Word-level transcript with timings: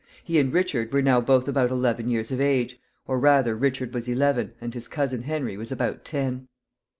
He 0.23 0.39
and 0.39 0.51
Richard 0.51 0.91
were 0.91 1.03
now 1.03 1.21
both 1.21 1.47
about 1.47 1.69
eleven 1.69 2.09
years 2.09 2.31
of 2.31 2.41
age; 2.41 2.79
or 3.05 3.19
rather, 3.19 3.55
Richard 3.55 3.93
was 3.93 4.07
eleven, 4.07 4.53
and 4.59 4.73
his 4.73 4.87
cousin 4.87 5.21
Henry 5.21 5.55
was 5.57 5.71
about 5.71 6.03
ten. 6.03 6.47